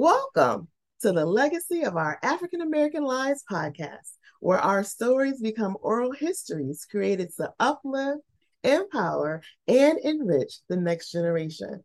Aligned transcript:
Welcome 0.00 0.68
to 1.00 1.10
the 1.10 1.26
Legacy 1.26 1.82
of 1.82 1.96
Our 1.96 2.20
African 2.22 2.60
American 2.60 3.02
Lives 3.02 3.42
podcast, 3.50 4.12
where 4.38 4.60
our 4.60 4.84
stories 4.84 5.40
become 5.40 5.76
oral 5.82 6.12
histories 6.12 6.86
created 6.88 7.34
to 7.38 7.52
uplift, 7.58 8.20
empower, 8.62 9.42
and 9.66 9.98
enrich 9.98 10.60
the 10.68 10.76
next 10.76 11.10
generation. 11.10 11.82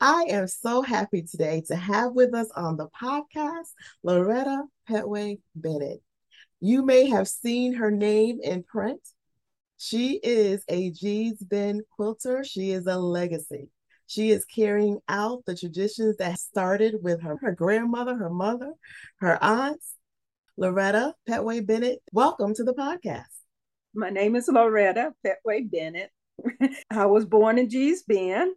I 0.00 0.22
am 0.30 0.48
so 0.48 0.80
happy 0.80 1.20
today 1.20 1.62
to 1.66 1.76
have 1.76 2.14
with 2.14 2.32
us 2.34 2.48
on 2.56 2.78
the 2.78 2.88
podcast 2.98 3.68
Loretta 4.02 4.62
Pettway 4.88 5.38
Bennett. 5.54 6.00
You 6.60 6.82
may 6.82 7.10
have 7.10 7.28
seen 7.28 7.74
her 7.74 7.90
name 7.90 8.38
in 8.42 8.62
print. 8.62 9.02
She 9.76 10.18
is 10.22 10.64
a 10.70 10.92
Gee's 10.92 11.42
Bend 11.42 11.82
quilter. 11.94 12.42
She 12.42 12.70
is 12.70 12.86
a 12.86 12.96
legacy. 12.96 13.68
She 14.14 14.30
is 14.30 14.44
carrying 14.44 15.00
out 15.08 15.44
the 15.44 15.56
traditions 15.56 16.18
that 16.18 16.38
started 16.38 17.02
with 17.02 17.20
her, 17.22 17.36
her 17.38 17.50
grandmother, 17.50 18.14
her 18.14 18.30
mother, 18.30 18.72
her 19.18 19.42
aunts. 19.42 19.94
Loretta 20.56 21.14
Pettway 21.28 21.66
Bennett, 21.66 21.98
welcome 22.12 22.54
to 22.54 22.62
the 22.62 22.74
podcast. 22.74 23.24
My 23.92 24.10
name 24.10 24.36
is 24.36 24.46
Loretta 24.46 25.14
Pettway 25.26 25.68
Bennett. 25.68 26.12
I 26.92 27.06
was 27.06 27.24
born 27.24 27.58
in 27.58 27.68
Gee's 27.68 28.04
Bend, 28.04 28.54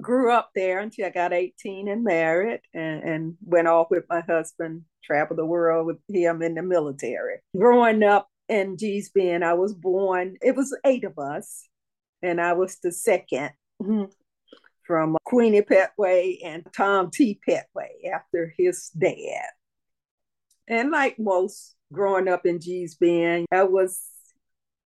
grew 0.00 0.32
up 0.32 0.48
there 0.54 0.78
until 0.78 1.08
I 1.08 1.10
got 1.10 1.34
18 1.34 1.88
and 1.88 2.02
married, 2.02 2.60
and, 2.72 3.02
and 3.02 3.36
went 3.44 3.68
off 3.68 3.88
with 3.90 4.04
my 4.08 4.22
husband, 4.22 4.84
traveled 5.04 5.40
the 5.40 5.44
world 5.44 5.88
with 5.88 5.98
him 6.08 6.40
in 6.40 6.54
the 6.54 6.62
military. 6.62 7.40
Growing 7.54 8.02
up 8.02 8.28
in 8.48 8.78
Gee's 8.78 9.10
Bend, 9.10 9.44
I 9.44 9.52
was 9.52 9.74
born, 9.74 10.36
it 10.40 10.56
was 10.56 10.74
eight 10.86 11.04
of 11.04 11.18
us, 11.18 11.68
and 12.22 12.40
I 12.40 12.54
was 12.54 12.78
the 12.82 12.92
second 12.92 13.50
mm-hmm. 13.82 14.04
From 14.86 15.16
Queenie 15.24 15.62
Pettway 15.62 16.38
and 16.44 16.66
Tom 16.76 17.10
T. 17.10 17.40
Pettway 17.48 18.10
after 18.12 18.54
his 18.56 18.90
dad. 18.90 19.48
And 20.68 20.90
like 20.90 21.18
most 21.18 21.74
growing 21.92 22.28
up 22.28 22.44
in 22.44 22.60
Gee's 22.60 22.94
Bend, 22.94 23.46
I 23.50 23.62
was 23.64 24.00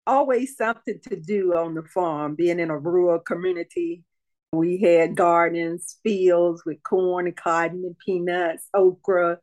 always 0.07 0.57
something 0.57 1.01
to 1.09 1.17
do 1.17 1.55
on 1.55 1.75
the 1.75 1.83
farm, 1.83 2.35
being 2.35 2.61
in 2.61 2.71
a 2.71 2.79
rural 2.79 3.19
community. 3.19 4.05
We 4.53 4.79
had 4.79 5.17
gardens, 5.17 5.99
fields 6.03 6.63
with 6.65 6.83
corn 6.83 7.27
and 7.27 7.37
cotton 7.37 7.83
and 7.85 7.99
peanuts, 7.99 8.69
okra, 8.73 9.39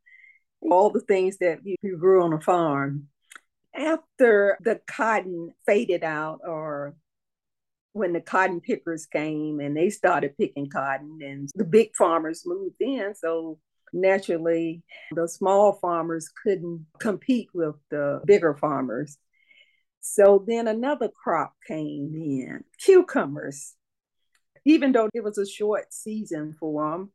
all 0.61 0.89
the 0.89 1.01
things 1.01 1.37
that 1.37 1.59
you 1.63 1.97
grew 1.97 2.23
on 2.23 2.33
a 2.33 2.41
farm. 2.41 3.07
After 3.75 4.57
the 4.61 4.79
cotton 4.87 5.53
faded 5.65 6.03
out 6.03 6.39
or 6.43 6.95
when 7.95 8.11
the 8.11 8.19
cotton 8.19 8.59
pickers 8.59 9.05
came 9.05 9.61
and 9.61 9.75
they 9.75 9.89
started 9.89 10.37
picking 10.37 10.69
cotton 10.69 11.17
and 11.21 11.49
the 11.55 11.63
big 11.63 11.95
farmers 11.95 12.43
moved 12.45 12.75
in 12.81 13.15
so 13.15 13.57
naturally 13.93 14.83
the 15.13 15.25
small 15.29 15.71
farmers 15.71 16.29
couldn't 16.43 16.85
compete 16.99 17.47
with 17.53 17.75
the 17.89 18.19
bigger 18.25 18.53
farmers. 18.53 19.17
So 20.01 20.43
then 20.45 20.67
another 20.67 21.07
crop 21.07 21.53
came 21.65 22.13
in 22.15 22.65
cucumbers. 22.83 23.75
Even 24.65 24.91
though 24.91 25.07
it 25.13 25.23
was 25.23 25.37
a 25.37 25.47
short 25.47 25.93
season 25.93 26.53
for 26.59 26.91
them 26.91 27.11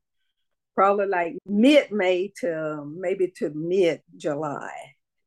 probably 0.74 1.06
like 1.08 1.36
mid-may 1.44 2.32
to 2.40 2.90
maybe 2.96 3.30
to 3.36 3.50
mid-july. 3.50 4.70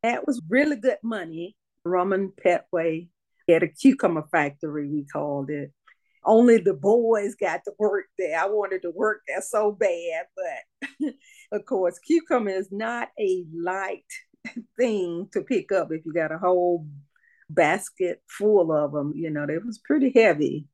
That 0.01 0.25
was 0.25 0.41
really 0.49 0.77
good 0.77 0.97
money 1.03 1.55
Roman 1.85 2.31
Pettway 2.31 3.09
at 3.49 3.63
a 3.63 3.67
cucumber 3.67 4.23
factory, 4.31 4.87
we 4.87 5.05
called 5.05 5.49
it. 5.49 5.71
Only 6.25 6.57
the 6.57 6.73
boys 6.73 7.35
got 7.35 7.61
to 7.65 7.73
work 7.77 8.05
there. 8.17 8.39
I 8.39 8.47
wanted 8.47 8.83
to 8.83 8.91
work 8.91 9.21
there 9.27 9.41
so 9.41 9.71
bad, 9.71 10.25
but 10.35 11.13
of 11.51 11.65
course, 11.65 11.99
cucumber 11.99 12.51
is 12.51 12.69
not 12.71 13.09
a 13.19 13.43
light 13.53 14.05
thing 14.77 15.27
to 15.33 15.41
pick 15.41 15.71
up 15.71 15.89
if 15.91 16.05
you 16.05 16.13
got 16.13 16.31
a 16.31 16.37
whole 16.37 16.87
basket 17.49 18.21
full 18.27 18.71
of 18.71 18.93
them. 18.93 19.13
You 19.15 19.29
know, 19.29 19.43
it 19.43 19.65
was 19.65 19.79
pretty 19.79 20.11
heavy. 20.15 20.67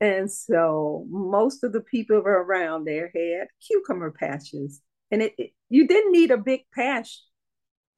And 0.00 0.30
so 0.30 1.06
most 1.08 1.62
of 1.62 1.72
the 1.72 1.80
people 1.80 2.16
around 2.16 2.84
there 2.84 3.10
had 3.14 3.48
cucumber 3.66 4.10
patches. 4.10 4.80
And 5.10 5.22
it, 5.22 5.34
it 5.38 5.50
you 5.68 5.86
didn't 5.86 6.12
need 6.12 6.30
a 6.30 6.38
big 6.38 6.62
patch 6.74 7.20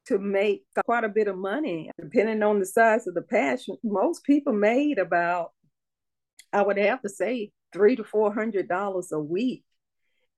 to 0.07 0.19
make 0.19 0.65
quite 0.85 1.05
a 1.05 1.09
bit 1.09 1.29
of 1.29 1.37
money. 1.37 1.91
Depending 2.01 2.43
on 2.43 2.59
the 2.59 2.67
size 2.67 3.07
of 3.07 3.15
the 3.15 3.23
patch, 3.23 3.63
most 3.83 4.25
people 4.25 4.53
made 4.53 4.99
about, 4.99 5.53
I 6.53 6.63
would 6.63 6.79
have 6.79 7.03
to 7.03 7.09
say, 7.09 7.53
three 7.73 7.97
to 7.97 8.05
four 8.05 8.33
hundred 8.33 8.69
dollars 8.69 9.13
a 9.13 9.19
week. 9.19 9.65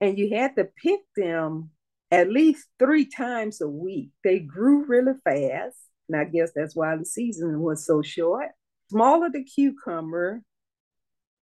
And 0.01 0.19
you 0.19 0.37
had 0.37 0.57
to 0.57 0.69
pick 0.83 1.01
them 1.17 1.71
at 2.11 2.31
least 2.31 2.67
three 2.79 3.07
times 3.07 3.61
a 3.61 3.69
week. 3.69 4.11
They 4.25 4.39
grew 4.39 4.85
really 4.87 5.15
fast. 5.25 5.77
And 6.09 6.21
I 6.21 6.25
guess 6.25 6.53
that's 6.55 6.77
why 6.77 6.97
the 6.97 7.05
season 7.05 7.61
was 7.61 7.85
so 7.85 8.03
short. 8.03 8.49
Smaller 8.91 9.31
the 9.31 9.43
cucumber, 9.43 10.43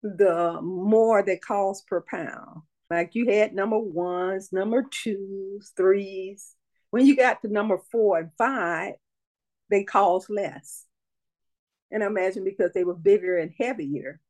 the 0.03 0.61
more 0.63 1.23
they 1.23 1.37
cost 1.37 1.87
per 1.89 2.05
pound. 2.09 2.63
Like 2.91 3.15
you 3.15 3.31
had 3.31 3.55
number 3.55 3.79
ones, 3.79 4.51
number 4.53 4.87
twos, 4.91 5.73
threes, 5.77 6.55
when 6.93 7.07
you 7.07 7.17
got 7.17 7.41
to 7.41 7.49
number 7.49 7.79
four 7.91 8.19
and 8.19 8.31
five, 8.37 8.95
they 9.71 9.83
cost 9.83 10.29
less. 10.29 10.85
And 11.91 12.05
I 12.05 12.07
imagine 12.07 12.45
because 12.45 12.73
they 12.75 12.85
were 12.85 12.95
bigger 12.95 13.39
and 13.39 13.51
heavier 13.59 14.21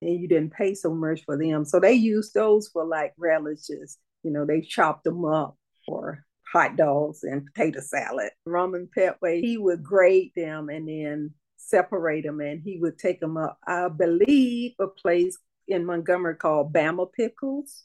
and 0.00 0.20
you 0.20 0.28
didn't 0.28 0.52
pay 0.52 0.74
so 0.74 0.94
much 0.94 1.24
for 1.24 1.36
them. 1.36 1.64
So 1.64 1.80
they 1.80 1.92
used 1.92 2.34
those 2.34 2.68
for 2.68 2.84
like 2.84 3.14
relishes. 3.18 3.98
You 4.22 4.30
know, 4.30 4.46
they 4.46 4.60
chopped 4.60 5.04
them 5.04 5.24
up 5.24 5.56
for 5.86 6.24
hot 6.52 6.76
dogs 6.76 7.24
and 7.24 7.46
potato 7.46 7.80
salad. 7.80 8.30
Roman 8.46 8.88
Pettway, 8.96 9.40
he 9.40 9.58
would 9.58 9.82
grade 9.82 10.30
them 10.36 10.68
and 10.68 10.88
then 10.88 11.34
separate 11.56 12.24
them 12.24 12.40
and 12.40 12.62
he 12.62 12.78
would 12.78 12.96
take 12.96 13.18
them 13.18 13.36
up. 13.36 13.58
I 13.66 13.88
believe 13.88 14.74
a 14.78 14.86
place 14.86 15.36
in 15.66 15.84
Montgomery 15.84 16.36
called 16.36 16.72
Bama 16.72 17.12
Pickles. 17.12 17.84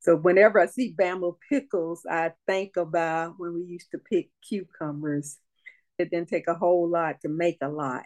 So 0.00 0.16
whenever 0.16 0.60
I 0.60 0.66
see 0.66 0.94
Bama 0.98 1.34
pickles, 1.48 2.06
I 2.08 2.32
think 2.46 2.76
about 2.76 3.34
when 3.38 3.54
we 3.54 3.62
used 3.64 3.90
to 3.92 3.98
pick 3.98 4.30
cucumbers. 4.46 5.38
It 5.98 6.10
didn't 6.10 6.28
take 6.28 6.46
a 6.46 6.54
whole 6.54 6.88
lot 6.88 7.20
to 7.22 7.28
make 7.28 7.58
a 7.60 7.68
lot 7.68 8.04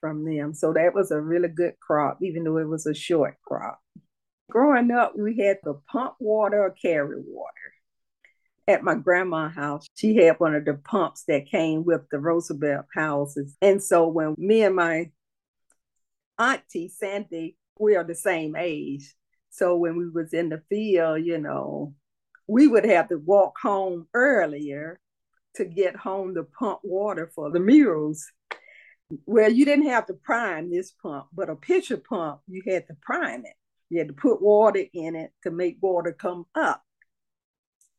from 0.00 0.24
them. 0.24 0.54
So 0.54 0.72
that 0.72 0.94
was 0.94 1.10
a 1.10 1.20
really 1.20 1.48
good 1.48 1.74
crop, 1.80 2.18
even 2.22 2.44
though 2.44 2.58
it 2.58 2.68
was 2.68 2.86
a 2.86 2.94
short 2.94 3.36
crop. 3.42 3.80
Growing 4.50 4.90
up, 4.90 5.14
we 5.16 5.36
had 5.36 5.58
the 5.62 5.74
pump 5.90 6.14
water 6.20 6.62
or 6.62 6.70
carry 6.70 7.16
water. 7.26 7.52
At 8.68 8.84
my 8.84 8.94
grandma's 8.94 9.54
house, 9.54 9.86
she 9.94 10.16
had 10.16 10.38
one 10.38 10.54
of 10.54 10.64
the 10.64 10.74
pumps 10.74 11.24
that 11.26 11.50
came 11.50 11.84
with 11.84 12.02
the 12.10 12.18
Roosevelt 12.18 12.86
houses. 12.94 13.56
And 13.60 13.82
so 13.82 14.08
when 14.08 14.34
me 14.38 14.62
and 14.62 14.76
my 14.76 15.10
auntie 16.38 16.88
Sandy, 16.88 17.56
we 17.78 17.96
are 17.96 18.04
the 18.04 18.14
same 18.14 18.54
age. 18.56 19.14
So 19.50 19.76
when 19.76 19.96
we 19.96 20.08
was 20.08 20.32
in 20.32 20.50
the 20.50 20.62
field, 20.68 21.24
you 21.24 21.38
know, 21.38 21.94
we 22.46 22.66
would 22.66 22.84
have 22.84 23.08
to 23.08 23.16
walk 23.16 23.56
home 23.62 24.06
earlier 24.14 25.00
to 25.56 25.64
get 25.64 25.96
home 25.96 26.34
to 26.34 26.44
pump 26.44 26.80
water 26.82 27.30
for 27.34 27.50
the 27.50 27.60
mules. 27.60 28.30
Well, 29.26 29.50
you 29.50 29.64
didn't 29.64 29.88
have 29.88 30.06
to 30.06 30.14
prime 30.14 30.70
this 30.70 30.92
pump, 30.92 31.26
but 31.32 31.50
a 31.50 31.56
pitcher 31.56 31.96
pump, 31.96 32.40
you 32.46 32.62
had 32.66 32.86
to 32.88 32.96
prime 33.02 33.44
it. 33.44 33.54
You 33.90 33.98
had 33.98 34.08
to 34.08 34.14
put 34.14 34.42
water 34.42 34.84
in 34.92 35.16
it 35.16 35.32
to 35.44 35.50
make 35.50 35.78
water 35.80 36.12
come 36.12 36.44
up 36.54 36.82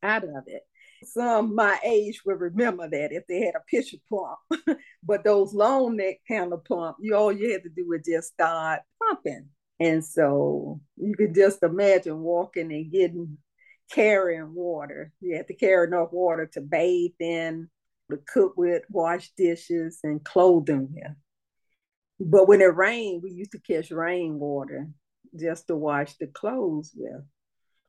out 0.03 0.23
of 0.23 0.43
it. 0.47 0.63
Some 1.03 1.55
my 1.55 1.79
age 1.83 2.21
will 2.25 2.35
remember 2.35 2.89
that 2.89 3.11
if 3.11 3.25
they 3.27 3.41
had 3.41 3.55
a 3.55 3.63
pitcher 3.67 3.97
pump, 4.09 4.77
but 5.03 5.23
those 5.23 5.53
long 5.53 5.95
neck 5.95 6.17
handle 6.27 6.57
pump, 6.59 6.97
you 6.99 7.15
all 7.15 7.31
you 7.31 7.51
had 7.51 7.63
to 7.63 7.69
do 7.69 7.87
was 7.87 8.01
just 8.05 8.33
start 8.33 8.81
pumping. 9.01 9.49
And 9.79 10.03
so 10.03 10.81
you 10.97 11.15
could 11.15 11.33
just 11.33 11.63
imagine 11.63 12.19
walking 12.19 12.71
and 12.71 12.91
getting 12.91 13.37
carrying 13.89 14.53
water. 14.53 15.11
You 15.19 15.35
had 15.35 15.47
to 15.47 15.53
carry 15.55 15.87
enough 15.87 16.09
water 16.11 16.49
to 16.53 16.61
bathe 16.61 17.13
in, 17.19 17.69
to 18.11 18.17
cook 18.31 18.53
with, 18.55 18.83
wash 18.89 19.31
dishes, 19.37 19.99
and 20.03 20.23
clothing 20.23 20.89
with. 20.91 21.15
But 22.19 22.47
when 22.47 22.61
it 22.61 22.75
rained, 22.75 23.23
we 23.23 23.31
used 23.31 23.53
to 23.53 23.59
catch 23.59 23.91
rainwater 23.91 24.89
just 25.39 25.67
to 25.67 25.75
wash 25.75 26.15
the 26.17 26.27
clothes 26.27 26.91
with. 26.95 27.23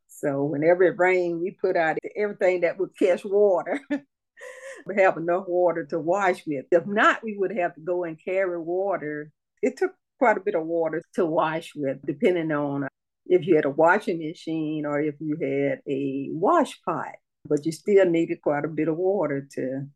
So 0.09 0.45
whenever 0.45 0.85
it 0.85 0.99
rained, 0.99 1.41
we 1.41 1.53
put 1.53 1.77
out 1.77 1.99
everything 2.17 2.61
that 2.61 2.79
would 2.79 2.97
catch 2.99 3.25
water. 3.25 3.81
we 4.87 4.97
have 4.97 5.17
enough 5.17 5.45
water 5.49 5.85
to 5.87 5.99
wash 5.99 6.47
with. 6.47 6.67
If 6.71 6.87
not, 6.87 7.25
we 7.25 7.37
would 7.39 7.57
have 7.57 7.75
to 7.75 7.81
go 7.81 8.05
and 8.05 8.23
carry 8.23 8.61
water. 8.61 9.33
It 9.63 9.77
took 9.77 9.93
quite 10.21 10.37
a 10.37 10.41
bit 10.41 10.55
of 10.55 10.67
water 10.67 11.03
to 11.15 11.25
wash 11.25 11.73
with, 11.75 11.97
depending 12.05 12.53
on 12.53 12.87
if 13.27 13.47
you 13.47 13.57
had 13.57 13.65
a 13.65 13.71
washing 13.71 14.19
machine 14.19 14.85
or 14.85 15.01
if 15.01 15.15
you 15.19 15.35
had 15.41 15.81
a 15.89 16.29
wash 16.33 16.79
pot. 16.85 17.15
But 17.49 17.65
you 17.65 17.73
still 17.73 18.05
needed 18.05 18.43
quite 18.43 18.67
a 18.67 18.69
bit 18.69 18.89
of 18.89 18.99
water 18.99 19.49
to 19.55 19.87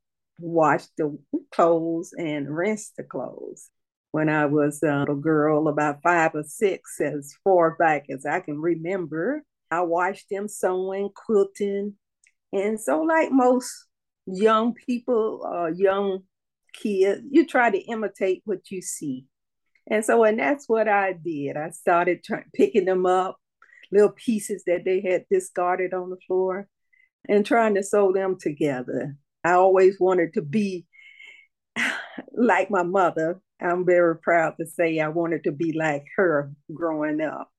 wash 0.40 0.86
the 0.96 1.18
clothes 1.52 2.14
and 2.16 2.48
rinse 2.48 2.92
the 2.96 3.04
clothes. 3.04 3.68
When 4.12 4.30
I 4.30 4.46
was 4.46 4.82
a 4.82 5.00
little 5.00 5.16
girl, 5.16 5.68
about 5.68 6.02
five 6.02 6.34
or 6.34 6.44
six, 6.44 7.00
as 7.00 7.34
far 7.44 7.76
back 7.76 8.06
as 8.08 8.24
I 8.24 8.40
can 8.40 8.58
remember, 8.58 9.42
I 9.70 9.82
watched 9.82 10.30
them 10.30 10.48
sewing, 10.48 11.10
quilting. 11.14 11.96
And 12.52 12.80
so, 12.80 13.02
like 13.02 13.30
most 13.30 13.70
young 14.24 14.72
people, 14.72 15.44
uh, 15.44 15.66
young 15.66 16.20
kids, 16.72 17.22
you 17.30 17.46
try 17.46 17.70
to 17.70 17.78
imitate 17.78 18.40
what 18.46 18.70
you 18.70 18.80
see. 18.80 19.26
And 19.86 20.04
so, 20.04 20.24
and 20.24 20.38
that's 20.38 20.68
what 20.68 20.88
I 20.88 21.12
did. 21.12 21.56
I 21.56 21.70
started 21.70 22.24
trying, 22.24 22.44
picking 22.54 22.86
them 22.86 23.06
up, 23.06 23.38
little 23.92 24.12
pieces 24.12 24.64
that 24.66 24.84
they 24.84 25.00
had 25.00 25.26
discarded 25.30 25.92
on 25.92 26.10
the 26.10 26.16
floor, 26.26 26.68
and 27.28 27.44
trying 27.44 27.74
to 27.74 27.82
sew 27.82 28.12
them 28.12 28.36
together. 28.40 29.16
I 29.42 29.52
always 29.52 30.00
wanted 30.00 30.34
to 30.34 30.42
be 30.42 30.86
like 32.32 32.70
my 32.70 32.82
mother. 32.82 33.40
I'm 33.60 33.84
very 33.84 34.16
proud 34.18 34.54
to 34.58 34.66
say 34.66 34.98
I 35.00 35.08
wanted 35.08 35.44
to 35.44 35.52
be 35.52 35.72
like 35.72 36.04
her 36.16 36.52
growing 36.72 37.20
up. 37.20 37.50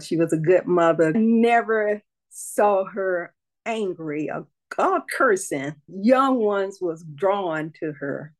She 0.00 0.16
was 0.16 0.32
a 0.32 0.38
good 0.38 0.66
mother. 0.66 1.12
Never 1.12 2.02
saw 2.30 2.84
her 2.84 3.34
angry 3.66 4.30
or, 4.30 4.46
or 4.78 5.02
cursing. 5.10 5.74
Young 5.88 6.38
ones 6.38 6.78
was 6.80 7.04
drawn 7.14 7.72
to 7.80 7.92
her. 7.92 8.34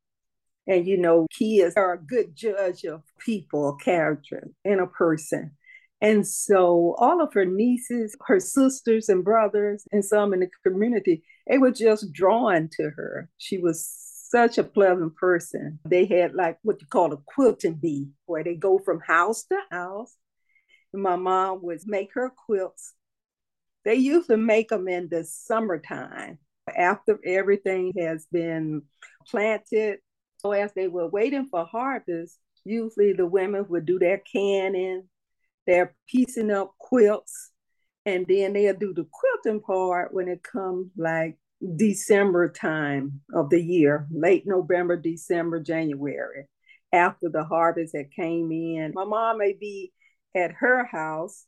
And 0.67 0.87
you 0.87 0.97
know, 0.99 1.27
kids 1.37 1.75
are 1.77 1.95
a 1.95 1.99
good 1.99 2.37
judge 2.37 2.85
of 2.85 3.03
people, 3.19 3.77
character, 3.77 4.49
in 4.65 4.79
a 4.79 4.87
person. 4.87 5.53
And 6.01 6.27
so 6.27 6.95
all 6.99 7.21
of 7.23 7.35
her 7.35 7.45
nieces, 7.45 8.17
her 8.27 8.41
sisters 8.41 9.09
and 9.09 9.25
brothers, 9.25 9.85
and 9.93 10.05
some 10.05 10.33
in 10.33 10.41
the 10.41 10.49
community, 10.65 11.23
they 11.47 11.59
were 11.59 11.73
just 11.73 12.13
drawn 12.13 12.71
to 12.79 12.91
her. 12.91 13.29
She 13.37 13.59
was 13.59 13.87
such 14.31 14.59
a 14.59 14.65
pleasant 14.65 15.17
person. 15.17 15.79
They 15.85 16.07
had 16.07 16.35
like 16.35 16.59
what 16.63 16.81
you 16.81 16.87
call 16.87 17.13
a 17.13 17.17
quilting 17.17 17.75
bee, 17.75 18.09
where 18.27 18.45
they 18.45 18.55
go 18.55 18.79
from 18.79 19.01
house 19.01 19.45
to 19.45 19.59
house. 19.71 20.15
And 20.93 21.03
my 21.03 21.17
mom 21.17 21.63
would 21.63 21.81
make 21.87 22.15
her 22.15 22.31
quilts. 22.31 22.95
They 23.85 23.97
used 23.97 24.29
to 24.29 24.37
make 24.37 24.69
them 24.69 24.89
in 24.89 25.09
the 25.09 25.25
summertime 25.25 26.39
after 26.75 27.19
everything 27.25 27.93
has 27.99 28.27
been 28.31 28.83
planted. 29.27 29.99
So 30.41 30.53
as 30.53 30.73
they 30.73 30.89
were 30.89 31.07
waiting 31.07 31.49
for 31.51 31.67
harvest, 31.67 32.39
usually 32.65 33.13
the 33.13 33.27
women 33.27 33.67
would 33.69 33.85
do 33.85 33.99
their 33.99 34.23
canning, 34.33 35.05
they're 35.67 35.95
piecing 36.09 36.51
up 36.51 36.75
quilts, 36.79 37.51
and 38.07 38.27
then 38.27 38.55
they'll 38.55 38.75
do 38.75 38.95
the 38.95 39.07
quilting 39.11 39.61
part 39.61 40.15
when 40.15 40.29
it 40.29 40.43
comes 40.43 40.91
like 40.97 41.37
December 41.77 42.49
time 42.49 43.21
of 43.35 43.51
the 43.51 43.61
year, 43.63 44.07
late 44.11 44.45
November, 44.47 44.97
December, 44.97 45.61
January, 45.61 46.47
after 46.91 47.29
the 47.29 47.45
harvest 47.45 47.95
had 47.95 48.11
came 48.11 48.51
in. 48.51 48.93
My 48.95 49.05
mom 49.05 49.37
may 49.37 49.53
be 49.53 49.93
at 50.35 50.53
her 50.53 50.87
house 50.87 51.45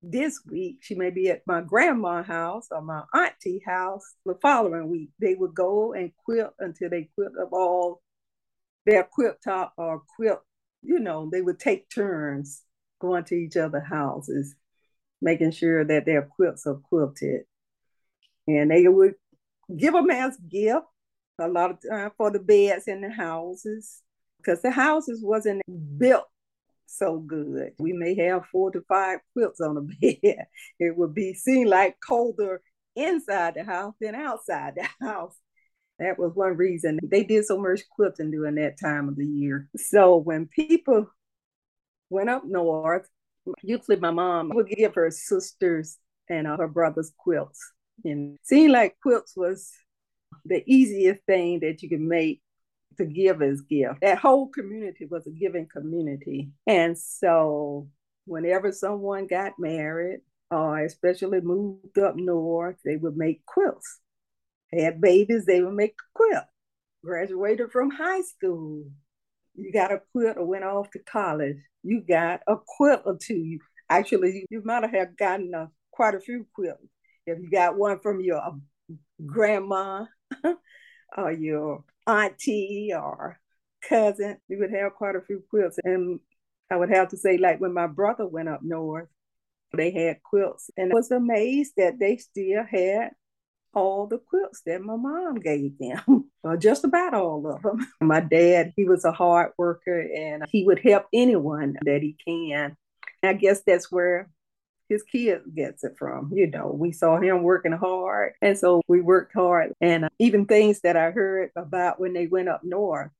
this 0.00 0.40
week. 0.48 0.76
She 0.80 0.94
may 0.94 1.10
be 1.10 1.28
at 1.28 1.42
my 1.44 1.60
grandma's 1.60 2.26
house 2.26 2.68
or 2.70 2.82
my 2.82 3.02
auntie 3.12 3.62
house 3.66 4.14
the 4.24 4.36
following 4.40 4.88
week. 4.88 5.10
They 5.20 5.34
would 5.34 5.54
go 5.54 5.92
and 5.92 6.12
quilt 6.24 6.54
until 6.60 6.88
they 6.88 7.08
quilt 7.16 7.32
up 7.40 7.52
all 7.52 8.00
their 8.86 9.04
quilt 9.04 9.36
top 9.44 9.72
or 9.76 10.02
quilt, 10.16 10.40
you 10.82 10.98
know, 10.98 11.28
they 11.30 11.42
would 11.42 11.58
take 11.58 11.88
turns 11.88 12.62
going 13.00 13.24
to 13.24 13.34
each 13.34 13.56
other's 13.56 13.86
houses, 13.88 14.54
making 15.20 15.52
sure 15.52 15.84
that 15.84 16.06
their 16.06 16.22
quilts 16.22 16.66
are 16.66 16.80
quilted. 16.88 17.42
And 18.46 18.70
they 18.70 18.88
would 18.88 19.14
give 19.76 19.94
them 19.94 20.10
as 20.10 20.36
gift 20.36 20.86
a 21.38 21.48
lot 21.48 21.70
of 21.70 21.78
time 21.88 22.10
for 22.16 22.30
the 22.30 22.38
beds 22.38 22.88
in 22.88 23.00
the 23.00 23.10
houses 23.10 24.02
because 24.38 24.62
the 24.62 24.70
houses 24.70 25.20
wasn't 25.22 25.62
built 25.98 26.26
so 26.86 27.18
good. 27.18 27.72
We 27.78 27.92
may 27.92 28.14
have 28.26 28.46
four 28.46 28.70
to 28.72 28.82
five 28.88 29.20
quilts 29.32 29.60
on 29.60 29.76
a 29.76 29.80
bed. 30.00 30.46
It 30.78 30.96
would 30.96 31.14
be 31.14 31.34
seen 31.34 31.68
like 31.68 31.96
colder 32.06 32.60
inside 32.94 33.54
the 33.54 33.64
house 33.64 33.94
than 34.00 34.14
outside 34.14 34.74
the 34.76 34.88
house. 35.04 35.36
That 36.02 36.18
was 36.18 36.32
one 36.34 36.56
reason 36.56 36.98
they 37.02 37.22
did 37.22 37.44
so 37.44 37.58
much 37.58 37.80
quilting 37.94 38.30
during 38.30 38.56
that 38.56 38.78
time 38.78 39.08
of 39.08 39.16
the 39.16 39.26
year. 39.26 39.68
So 39.76 40.16
when 40.16 40.46
people 40.46 41.08
went 42.10 42.28
up 42.28 42.44
north, 42.44 43.08
usually 43.62 43.96
my 43.96 44.10
mom 44.10 44.50
would 44.54 44.68
give 44.68 44.94
her 44.94 45.10
sisters 45.10 45.98
and 46.28 46.46
uh, 46.46 46.56
her 46.56 46.68
brothers 46.68 47.12
quilts. 47.16 47.60
And 48.04 48.36
seemed 48.42 48.72
like 48.72 48.96
quilts 49.00 49.34
was 49.36 49.70
the 50.44 50.62
easiest 50.66 51.22
thing 51.24 51.60
that 51.60 51.82
you 51.82 51.88
could 51.88 52.00
make 52.00 52.42
to 52.98 53.04
give 53.04 53.40
as 53.40 53.60
gift. 53.60 54.00
That 54.02 54.18
whole 54.18 54.48
community 54.48 55.06
was 55.06 55.26
a 55.26 55.30
giving 55.30 55.66
community. 55.66 56.50
And 56.66 56.98
so 56.98 57.88
whenever 58.26 58.72
someone 58.72 59.26
got 59.26 59.52
married, 59.58 60.20
or 60.50 60.80
especially 60.84 61.40
moved 61.40 61.98
up 61.98 62.16
north, 62.16 62.76
they 62.84 62.96
would 62.96 63.16
make 63.16 63.46
quilts. 63.46 64.00
Had 64.72 65.00
babies, 65.00 65.44
they 65.44 65.62
would 65.62 65.74
make 65.74 65.92
a 65.92 66.04
quilt. 66.14 66.44
Graduated 67.04 67.70
from 67.72 67.90
high 67.90 68.22
school, 68.22 68.84
you 69.54 69.72
got 69.72 69.92
a 69.92 70.00
quilt 70.12 70.36
or 70.38 70.46
went 70.46 70.64
off 70.64 70.90
to 70.90 70.98
college, 71.00 71.56
you 71.82 72.00
got 72.00 72.40
a 72.46 72.56
quilt 72.56 73.02
or 73.04 73.18
two. 73.20 73.58
Actually, 73.90 74.46
you 74.50 74.62
might 74.64 74.88
have 74.88 75.16
gotten 75.16 75.52
a, 75.54 75.68
quite 75.90 76.14
a 76.14 76.20
few 76.20 76.46
quilts. 76.54 76.86
If 77.26 77.38
you 77.38 77.50
got 77.50 77.76
one 77.76 77.98
from 78.00 78.20
your 78.20 78.42
um, 78.42 78.62
grandma 79.24 80.06
or 81.16 81.32
your 81.32 81.84
auntie 82.06 82.92
or 82.94 83.38
cousin, 83.86 84.38
you 84.48 84.58
would 84.58 84.72
have 84.72 84.94
quite 84.94 85.16
a 85.16 85.20
few 85.20 85.42
quilts. 85.50 85.78
And 85.84 86.20
I 86.70 86.76
would 86.76 86.90
have 86.90 87.08
to 87.08 87.16
say, 87.16 87.36
like 87.36 87.60
when 87.60 87.74
my 87.74 87.86
brother 87.86 88.26
went 88.26 88.48
up 88.48 88.60
north, 88.62 89.08
they 89.76 89.90
had 89.90 90.22
quilts. 90.22 90.70
And 90.76 90.92
I 90.92 90.94
was 90.94 91.10
amazed 91.10 91.74
that 91.76 91.98
they 91.98 92.16
still 92.16 92.64
had 92.64 93.10
all 93.74 94.06
the 94.06 94.18
quilts 94.18 94.62
that 94.66 94.82
my 94.82 94.96
mom 94.96 95.36
gave 95.36 95.78
them, 95.78 96.30
or 96.42 96.52
uh, 96.52 96.56
just 96.56 96.84
about 96.84 97.14
all 97.14 97.46
of 97.46 97.62
them. 97.62 97.86
My 98.00 98.20
dad, 98.20 98.72
he 98.76 98.84
was 98.84 99.04
a 99.04 99.12
hard 99.12 99.52
worker 99.56 100.00
and 100.00 100.44
he 100.50 100.64
would 100.64 100.80
help 100.80 101.06
anyone 101.12 101.76
that 101.84 102.02
he 102.02 102.16
can. 102.26 102.76
I 103.22 103.34
guess 103.34 103.62
that's 103.66 103.90
where 103.90 104.28
his 104.88 105.02
kid 105.04 105.40
gets 105.54 105.84
it 105.84 105.94
from. 105.98 106.30
You 106.34 106.48
know, 106.48 106.68
we 106.68 106.92
saw 106.92 107.18
him 107.18 107.42
working 107.42 107.72
hard. 107.72 108.34
And 108.42 108.58
so 108.58 108.82
we 108.88 109.00
worked 109.00 109.32
hard. 109.34 109.72
And 109.80 110.04
uh, 110.04 110.08
even 110.18 110.46
things 110.46 110.80
that 110.80 110.96
I 110.96 111.10
heard 111.10 111.50
about 111.56 112.00
when 112.00 112.12
they 112.12 112.26
went 112.26 112.48
up 112.48 112.62
north, 112.62 113.10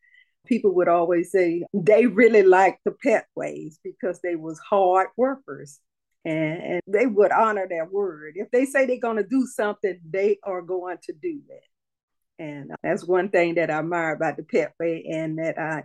people 0.47 0.75
would 0.75 0.89
always 0.89 1.31
say 1.31 1.65
they 1.73 2.07
really 2.07 2.43
liked 2.43 2.81
the 2.85 2.91
Pettways 2.91 3.77
because 3.83 4.21
they 4.21 4.37
was 4.37 4.59
hard 4.59 5.09
workers. 5.17 5.81
And, 6.25 6.63
and 6.63 6.83
they 6.87 7.07
would 7.07 7.33
honor 7.33 7.67
their 7.69 7.85
word. 7.85 8.35
If 8.37 8.51
they 8.51 8.65
say 8.65 8.87
they're 8.87 8.99
going 9.01 9.17
to 9.17 9.25
do 9.25 9.47
something, 9.47 9.99
they 10.09 10.39
are 10.45 10.63
going 10.63 10.99
to 11.05 11.13
do 11.13 11.41
it. 11.49 11.65
And 12.39 12.73
uh, 12.73 12.77
that's 12.83 13.05
one 13.05 13.29
thing 13.29 13.57
that 13.57 13.71
I 13.71 13.79
admire 13.79 14.15
about 14.15 14.37
the 14.37 14.43
Pettway 14.43 15.03
and 15.11 15.39
that 15.39 15.59
I 15.59 15.85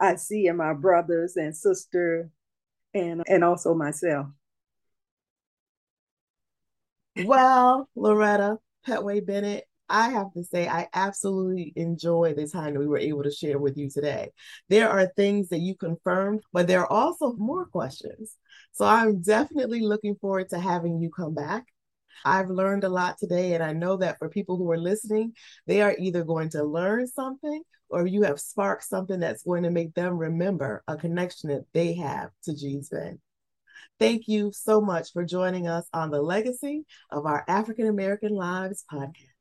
I 0.00 0.16
see 0.16 0.46
in 0.46 0.56
my 0.56 0.72
brothers 0.72 1.36
and 1.36 1.54
sister 1.54 2.30
and 2.94 3.22
and 3.26 3.44
also 3.44 3.74
myself. 3.74 4.26
Well, 7.24 7.88
Loretta, 7.94 8.58
Pettway 8.86 9.24
Bennett, 9.24 9.66
I 9.90 10.10
have 10.10 10.32
to 10.34 10.44
say, 10.44 10.68
I 10.68 10.88
absolutely 10.94 11.72
enjoy 11.76 12.34
the 12.34 12.46
time 12.46 12.74
that 12.74 12.80
we 12.80 12.86
were 12.86 12.98
able 12.98 13.24
to 13.24 13.30
share 13.30 13.58
with 13.58 13.76
you 13.76 13.90
today. 13.90 14.30
There 14.68 14.88
are 14.88 15.12
things 15.16 15.48
that 15.48 15.58
you 15.58 15.74
confirmed, 15.74 16.42
but 16.52 16.66
there 16.66 16.80
are 16.80 16.92
also 16.92 17.32
more 17.34 17.66
questions. 17.66 18.36
So 18.72 18.86
I'm 18.86 19.20
definitely 19.20 19.80
looking 19.80 20.14
forward 20.14 20.48
to 20.50 20.60
having 20.60 21.00
you 21.00 21.10
come 21.10 21.34
back. 21.34 21.64
I've 22.24 22.50
learned 22.50 22.84
a 22.84 22.88
lot 22.88 23.18
today, 23.18 23.54
and 23.54 23.62
I 23.62 23.72
know 23.72 23.96
that 23.96 24.18
for 24.18 24.28
people 24.28 24.56
who 24.56 24.70
are 24.70 24.78
listening, 24.78 25.32
they 25.66 25.82
are 25.82 25.96
either 25.98 26.22
going 26.22 26.50
to 26.50 26.62
learn 26.62 27.06
something 27.06 27.62
or 27.88 28.06
you 28.06 28.22
have 28.22 28.40
sparked 28.40 28.84
something 28.84 29.18
that's 29.18 29.42
going 29.42 29.64
to 29.64 29.70
make 29.70 29.94
them 29.94 30.16
remember 30.16 30.84
a 30.86 30.96
connection 30.96 31.50
that 31.50 31.64
they 31.72 31.94
have 31.94 32.30
to 32.44 32.54
Gee's 32.54 32.88
Bend. 32.90 33.18
Thank 33.98 34.28
you 34.28 34.52
so 34.54 34.80
much 34.80 35.12
for 35.12 35.24
joining 35.24 35.66
us 35.66 35.86
on 35.92 36.10
the 36.10 36.22
legacy 36.22 36.84
of 37.10 37.26
our 37.26 37.44
African 37.48 37.86
American 37.86 38.34
Lives 38.34 38.84
podcast. 38.90 39.39